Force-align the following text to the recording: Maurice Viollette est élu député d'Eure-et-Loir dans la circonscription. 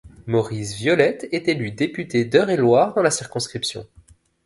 Maurice 0.25 0.73
Viollette 0.73 1.27
est 1.31 1.47
élu 1.47 1.69
député 1.73 2.25
d'Eure-et-Loir 2.25 2.95
dans 2.95 3.03
la 3.03 3.11
circonscription. 3.11 3.85